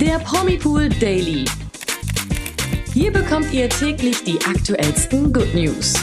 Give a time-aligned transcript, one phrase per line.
[0.00, 1.44] Der Promipool Daily.
[2.94, 5.94] Hier bekommt ihr täglich die aktuellsten Good News.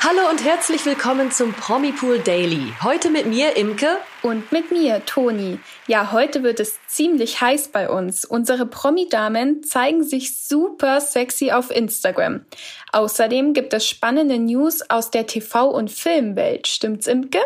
[0.00, 2.72] Hallo und herzlich willkommen zum Promipool Daily.
[2.82, 3.98] Heute mit mir, Imke.
[4.22, 5.60] Und mit mir, Toni.
[5.86, 8.24] Ja, heute wird es ziemlich heiß bei uns.
[8.24, 12.46] Unsere Promi-Damen zeigen sich super sexy auf Instagram.
[12.92, 16.68] Außerdem gibt es spannende News aus der TV- und Filmwelt.
[16.68, 17.40] Stimmt's, Imke?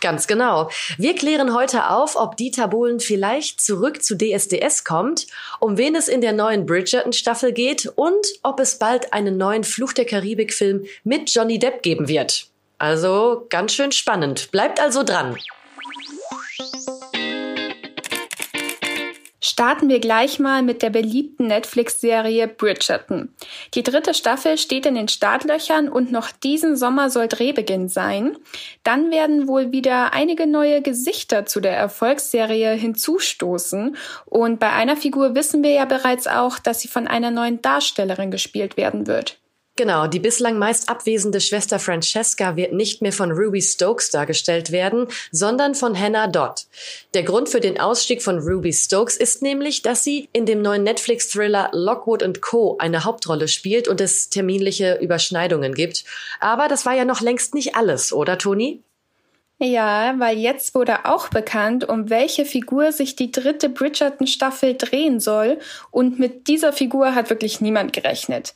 [0.00, 0.70] Ganz genau.
[0.96, 5.26] Wir klären heute auf, ob Dieter Bohlen vielleicht zurück zu DSDS kommt,
[5.58, 9.92] um wen es in der neuen Bridgerton-Staffel geht und ob es bald einen neuen Fluch
[9.92, 12.46] der Karibik-Film mit Johnny Depp geben wird.
[12.78, 14.50] Also ganz schön spannend.
[14.52, 15.36] Bleibt also dran.
[19.60, 23.28] Starten wir gleich mal mit der beliebten Netflix-Serie Bridgerton.
[23.74, 28.38] Die dritte Staffel steht in den Startlöchern und noch diesen Sommer soll Drehbeginn sein.
[28.84, 33.98] Dann werden wohl wieder einige neue Gesichter zu der Erfolgsserie hinzustoßen.
[34.24, 38.30] Und bei einer Figur wissen wir ja bereits auch, dass sie von einer neuen Darstellerin
[38.30, 39.36] gespielt werden wird.
[39.76, 45.06] Genau, die bislang meist abwesende Schwester Francesca wird nicht mehr von Ruby Stokes dargestellt werden,
[45.32, 46.66] sondern von Hannah Dodd.
[47.14, 50.82] Der Grund für den Ausstieg von Ruby Stokes ist nämlich, dass sie in dem neuen
[50.82, 52.76] Netflix-Thriller Lockwood Co.
[52.78, 56.04] eine Hauptrolle spielt und es terminliche Überschneidungen gibt.
[56.40, 58.82] Aber das war ja noch längst nicht alles, oder Toni?
[59.62, 65.58] Ja, weil jetzt wurde auch bekannt, um welche Figur sich die dritte Bridgerton-Staffel drehen soll.
[65.90, 68.54] Und mit dieser Figur hat wirklich niemand gerechnet.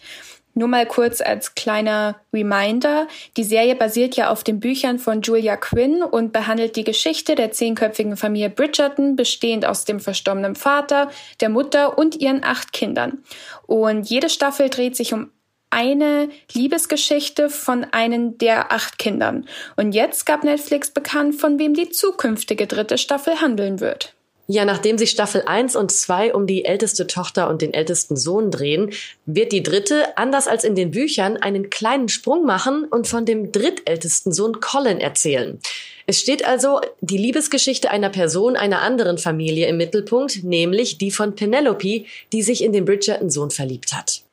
[0.55, 3.09] Nur mal kurz als kleiner Reminder.
[3.37, 7.51] Die Serie basiert ja auf den Büchern von Julia Quinn und behandelt die Geschichte der
[7.51, 11.11] zehnköpfigen Familie Bridgerton, bestehend aus dem verstorbenen Vater,
[11.41, 13.25] der Mutter und ihren acht Kindern.
[13.67, 15.31] Und jede Staffel dreht sich um
[15.71, 19.47] eine Liebesgeschichte von einem der acht Kindern.
[19.75, 24.15] Und jetzt gab Netflix bekannt, von wem die zukünftige dritte Staffel handeln wird.
[24.47, 28.51] Ja, nachdem sich Staffel 1 und 2 um die älteste Tochter und den ältesten Sohn
[28.51, 28.91] drehen,
[29.25, 33.53] wird die dritte, anders als in den Büchern, einen kleinen Sprung machen und von dem
[33.53, 35.59] drittältesten Sohn Colin erzählen.
[36.07, 41.35] Es steht also die Liebesgeschichte einer Person einer anderen Familie im Mittelpunkt, nämlich die von
[41.35, 44.25] Penelope, die sich in den Bridgerton-Sohn verliebt hat.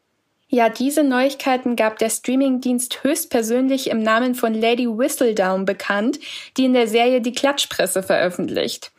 [0.54, 6.20] Ja, diese Neuigkeiten gab der Streamingdienst höchstpersönlich im Namen von Lady Whistledown bekannt,
[6.58, 8.92] die in der Serie die Klatschpresse veröffentlicht.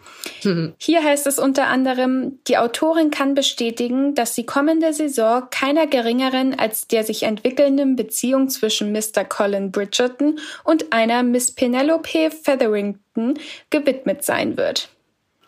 [0.44, 0.72] Mhm.
[0.78, 6.58] Hier heißt es unter anderem, die Autorin kann bestätigen, dass die kommende Saison keiner geringeren
[6.58, 9.22] als der sich entwickelnden Beziehung zwischen Mr.
[9.28, 14.88] Colin Bridgerton und einer Miss Penelope Featherington gewidmet sein wird.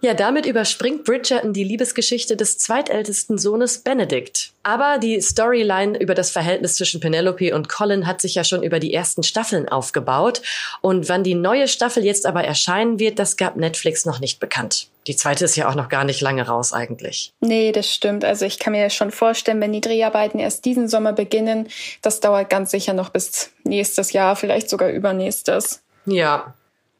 [0.04, 4.52] Ja, damit überspringt Bridgerton die Liebesgeschichte des zweitältesten Sohnes Benedict.
[4.62, 8.80] Aber die Storyline über das Verhältnis zwischen Penelope und Colin hat sich ja schon über
[8.80, 10.42] die ersten Staffeln aufgebaut.
[10.82, 14.88] Und wann die neue Staffel jetzt aber erscheinen wird, das gab Netflix noch nicht bekannt.
[15.06, 17.32] Die zweite ist ja auch noch gar nicht lange raus eigentlich.
[17.40, 18.26] Nee, das stimmt.
[18.26, 21.68] Also ich kann mir schon vorstellen, wenn die Dreharbeiten erst diesen Sommer beginnen,
[22.02, 25.80] das dauert ganz sicher noch bis nächstes Jahr, vielleicht sogar übernächstes.
[26.04, 26.52] Ja,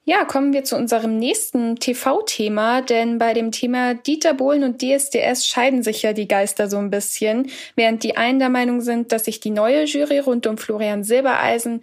[0.05, 5.47] ja, kommen wir zu unserem nächsten TV-Thema, denn bei dem Thema Dieter Bohlen und DSDS
[5.47, 7.51] scheiden sich ja die Geister so ein bisschen.
[7.75, 11.81] Während die einen der Meinung sind, dass sich die neue Jury rund um Florian Silbereisen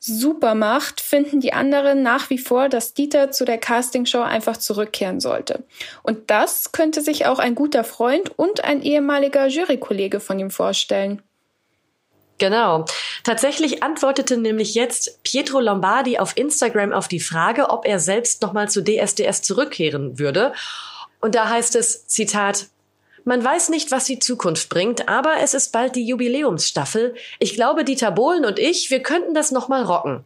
[0.00, 5.20] super macht, finden die anderen nach wie vor, dass Dieter zu der Castingshow einfach zurückkehren
[5.20, 5.64] sollte.
[6.02, 11.22] Und das könnte sich auch ein guter Freund und ein ehemaliger Jurykollege von ihm vorstellen.
[12.38, 12.84] Genau.
[13.24, 18.70] Tatsächlich antwortete nämlich jetzt Pietro Lombardi auf Instagram auf die Frage, ob er selbst nochmal
[18.70, 20.52] zu DSDS zurückkehren würde.
[21.20, 22.68] Und da heißt es, Zitat,
[23.24, 27.14] man weiß nicht, was die Zukunft bringt, aber es ist bald die Jubiläumsstaffel.
[27.40, 30.24] Ich glaube, Dieter Bohlen und ich, wir könnten das nochmal rocken.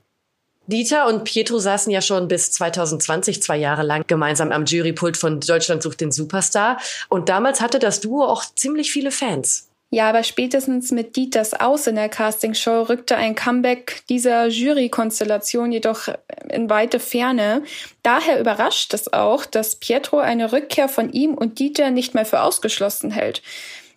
[0.66, 5.40] Dieter und Pietro saßen ja schon bis 2020 zwei Jahre lang gemeinsam am Jurypult von
[5.40, 6.78] Deutschland sucht den Superstar.
[7.08, 9.71] Und damals hatte das Duo auch ziemlich viele Fans.
[9.94, 16.08] Ja, aber spätestens mit Dieters Aus in der Castingshow rückte ein Comeback dieser Jurykonstellation jedoch
[16.48, 17.62] in weite Ferne.
[18.02, 22.40] Daher überrascht es auch, dass Pietro eine Rückkehr von ihm und Dieter nicht mehr für
[22.40, 23.42] ausgeschlossen hält.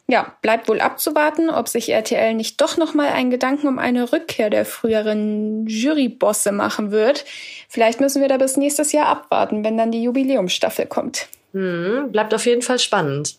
[0.06, 4.50] Ja, bleibt wohl abzuwarten, ob sich RTL nicht doch nochmal einen Gedanken um eine Rückkehr
[4.50, 7.24] der früheren Jurybosse machen wird.
[7.70, 11.30] Vielleicht müssen wir da bis nächstes Jahr abwarten, wenn dann die Jubiläumsstaffel kommt.
[11.54, 13.38] Hm, bleibt auf jeden Fall spannend.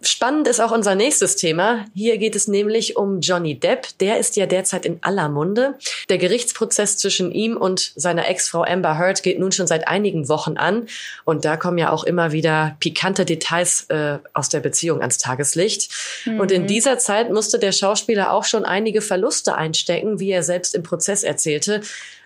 [0.00, 1.86] Spannend ist auch unser nächstes Thema.
[1.94, 3.86] Hier geht es nämlich um Johnny Depp.
[4.00, 5.78] Der ist ja derzeit in aller Munde.
[6.08, 10.56] Der Gerichtsprozess zwischen ihm und seiner Ex-Frau Amber Heard geht nun schon seit einigen Wochen
[10.56, 10.86] an.
[11.24, 15.90] Und da kommen ja auch immer wieder pikante Details äh, aus der Beziehung ans Tageslicht.
[16.26, 16.40] Mhm.
[16.40, 20.74] Und in dieser Zeit musste der Schauspieler auch schon einige Verluste einstecken, wie er selbst
[20.74, 21.80] im Prozess erzählte.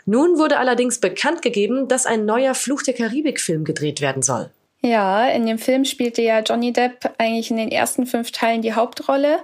[0.06, 4.50] Nun wurde allerdings bekannt gegeben, dass ein neuer Fluch der Karibik-Film gedreht werden soll.
[4.80, 8.75] Ja, in dem Film spielte ja Johnny Depp eigentlich in den ersten fünf Teilen die
[8.75, 9.38] Hauptrolle.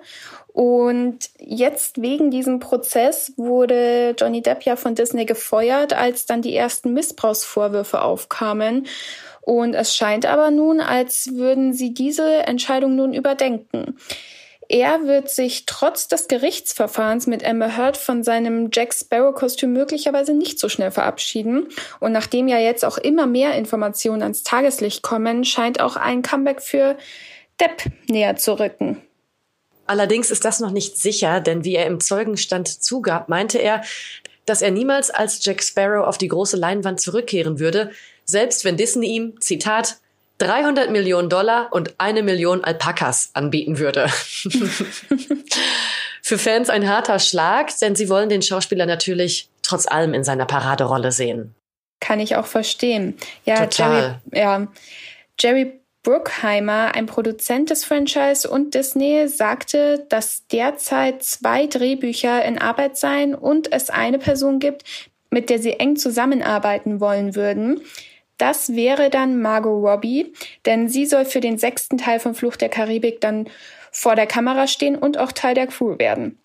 [0.52, 6.54] Und jetzt wegen diesem Prozess wurde Johnny Depp ja von Disney gefeuert, als dann die
[6.54, 8.86] ersten Missbrauchsvorwürfe aufkamen.
[9.40, 13.98] Und es scheint aber nun, als würden sie diese Entscheidung nun überdenken.
[14.68, 20.58] Er wird sich trotz des Gerichtsverfahrens mit Amber Heard von seinem Jack Sparrow-Kostüm möglicherweise nicht
[20.58, 21.68] so schnell verabschieden.
[22.00, 26.62] Und nachdem ja jetzt auch immer mehr Informationen ans Tageslicht kommen, scheint auch ein Comeback
[26.62, 26.96] für
[27.60, 29.02] Depp näher zu rücken.
[29.86, 33.82] Allerdings ist das noch nicht sicher, denn wie er im Zeugenstand zugab, meinte er,
[34.46, 37.90] dass er niemals als Jack Sparrow auf die große Leinwand zurückkehren würde,
[38.24, 39.98] selbst wenn Disney ihm, Zitat,
[40.38, 44.08] 300 Millionen Dollar und eine Million Alpakas anbieten würde.
[46.22, 50.46] Für Fans ein harter Schlag, denn sie wollen den Schauspieler natürlich trotz allem in seiner
[50.46, 51.54] Paraderolle sehen.
[52.00, 53.16] Kann ich auch verstehen.
[53.44, 54.20] Ja, Total.
[54.32, 54.66] Jerry, ja,
[55.38, 62.98] Jerry Bruckheimer, ein Produzent des Franchise und Disney, sagte, dass derzeit zwei Drehbücher in Arbeit
[62.98, 64.84] seien und es eine Person gibt,
[65.30, 67.80] mit der sie eng zusammenarbeiten wollen würden.
[68.38, 70.32] Das wäre dann Margot Robbie,
[70.66, 73.48] denn sie soll für den sechsten Teil von Flucht der Karibik dann
[73.90, 76.38] vor der Kamera stehen und auch Teil der Crew werden.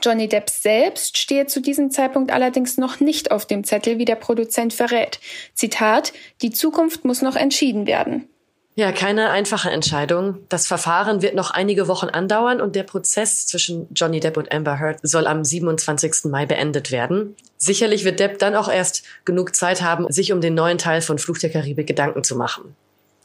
[0.00, 4.16] Johnny Depp selbst stehe zu diesem Zeitpunkt allerdings noch nicht auf dem Zettel, wie der
[4.16, 5.20] Produzent verrät.
[5.54, 8.28] Zitat, die Zukunft muss noch entschieden werden.
[8.74, 10.38] Ja, keine einfache Entscheidung.
[10.48, 14.80] Das Verfahren wird noch einige Wochen andauern und der Prozess zwischen Johnny Depp und Amber
[14.80, 16.24] Heard soll am 27.
[16.24, 17.36] Mai beendet werden.
[17.58, 21.18] Sicherlich wird Depp dann auch erst genug Zeit haben, sich um den neuen Teil von
[21.18, 22.74] Fluch der Karibik Gedanken zu machen.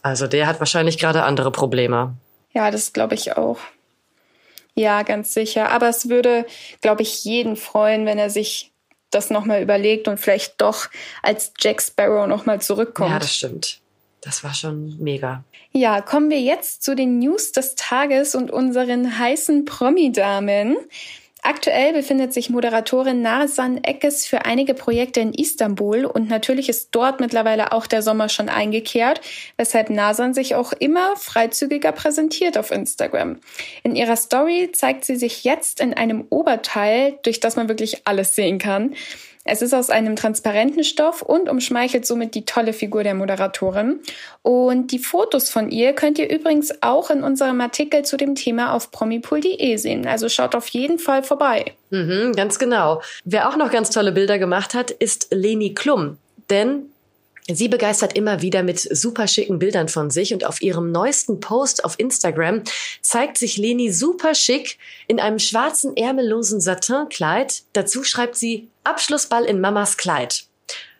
[0.01, 2.13] Also der hat wahrscheinlich gerade andere Probleme.
[2.53, 3.59] Ja, das glaube ich auch.
[4.75, 5.71] Ja, ganz sicher.
[5.71, 6.45] Aber es würde,
[6.81, 8.73] glaube ich, jeden freuen, wenn er sich
[9.11, 10.89] das nochmal überlegt und vielleicht doch
[11.23, 13.11] als Jack Sparrow nochmal zurückkommt.
[13.11, 13.79] Ja, das stimmt.
[14.22, 15.44] Das war schon mega.
[15.72, 20.78] Ja, kommen wir jetzt zu den News des Tages und unseren heißen Promi-Damen.
[21.44, 27.22] Aktuell befindet sich Moderatorin Narsan Eckes für einige Projekte in Istanbul und natürlich ist dort
[27.22, 29.22] mittlerweile auch der Sommer schon eingekehrt,
[29.56, 33.38] weshalb Narsan sich auch immer freizügiger präsentiert auf Instagram.
[33.84, 38.36] In ihrer Story zeigt sie sich jetzt in einem Oberteil, durch das man wirklich alles
[38.36, 38.96] sehen kann.
[39.47, 44.01] Es ist aus einem transparenten Stoff und umschmeichelt somit die tolle Figur der Moderatorin.
[44.41, 48.73] Und die Fotos von ihr könnt ihr übrigens auch in unserem Artikel zu dem Thema
[48.73, 50.05] auf promipool.de sehen.
[50.05, 51.73] Also schaut auf jeden Fall vorbei.
[51.91, 53.01] Mhm, ganz genau.
[53.23, 56.17] Wer auch noch ganz tolle Bilder gemacht hat, ist Leni Klum.
[56.49, 56.89] Denn
[57.49, 61.85] Sie begeistert immer wieder mit super schicken Bildern von sich und auf ihrem neuesten Post
[61.85, 62.63] auf Instagram
[63.01, 64.77] zeigt sich Leni super schick
[65.07, 67.63] in einem schwarzen ärmellosen Satinkleid.
[67.71, 70.45] Dazu schreibt sie Abschlussball in Mamas Kleid.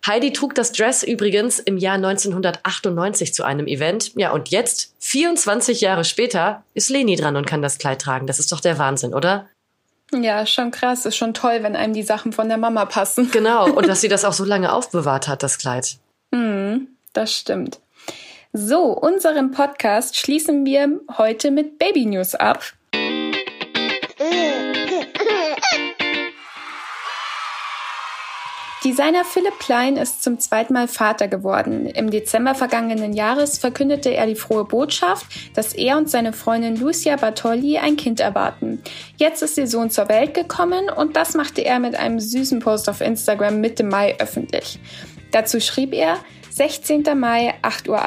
[0.06, 4.14] Heidi trug das Dress übrigens im Jahr 1998 zu einem Event.
[4.16, 8.28] Ja, und jetzt, 24 Jahre später, ist Leni dran und kann das Kleid tragen.
[8.28, 9.48] Das ist doch der Wahnsinn, oder?
[10.14, 11.06] Ja, schon krass.
[11.06, 13.30] Ist schon toll, wenn einem die Sachen von der Mama passen.
[13.38, 13.70] Genau.
[13.70, 15.98] Und dass sie das auch so lange aufbewahrt hat, das Kleid.
[16.34, 17.80] Hm, das stimmt.
[18.54, 22.64] So, unseren Podcast schließen wir heute mit Baby News ab.
[28.84, 31.88] Designer Philipp Klein ist zum zweiten Mal Vater geworden.
[31.88, 35.26] Im Dezember vergangenen Jahres verkündete er die frohe Botschaft,
[35.56, 38.84] dass er und seine Freundin Lucia Bartoli ein Kind erwarten.
[39.18, 42.88] Jetzt ist ihr Sohn zur Welt gekommen und das machte er mit einem süßen Post
[42.88, 44.80] auf Instagram Mitte Mai öffentlich.
[45.32, 46.18] Dazu schrieb er,
[46.52, 47.04] 16.
[47.16, 47.98] Mai, 8.18 Uhr,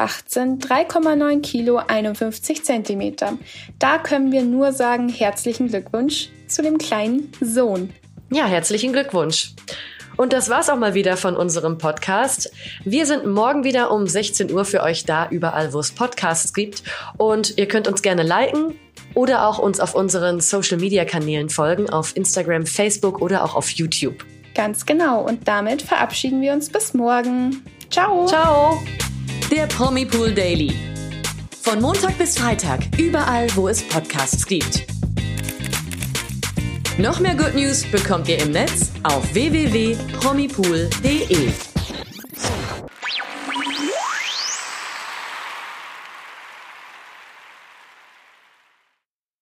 [0.59, 3.38] 3,9 Kilo, 51 Zentimeter.
[3.78, 7.92] Da können wir nur sagen, herzlichen Glückwunsch zu dem kleinen Sohn.
[8.30, 9.54] Ja, herzlichen Glückwunsch.
[10.21, 12.53] Und das war's auch mal wieder von unserem Podcast.
[12.85, 16.83] Wir sind morgen wieder um 16 Uhr für euch da, überall, wo es Podcasts gibt.
[17.17, 18.79] Und ihr könnt uns gerne liken
[19.15, 23.71] oder auch uns auf unseren Social Media Kanälen folgen, auf Instagram, Facebook oder auch auf
[23.71, 24.27] YouTube.
[24.55, 25.23] Ganz genau.
[25.23, 27.65] Und damit verabschieden wir uns bis morgen.
[27.89, 28.27] Ciao.
[28.27, 28.79] Ciao.
[29.50, 30.75] Der Promi Pool Daily.
[31.62, 35.00] Von Montag bis Freitag, überall, wo es Podcasts gibt.
[36.99, 41.70] Noch mehr Good News bekommt ihr im Netz auf www.promipool.de.